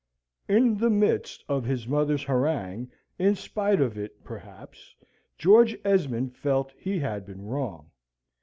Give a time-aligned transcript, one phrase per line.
[0.47, 4.95] In the midst of his mother's harangue, in spite of it, perhaps,
[5.37, 7.91] George Esmond felt he had been wrong.